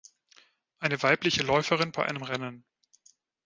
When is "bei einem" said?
1.91-2.23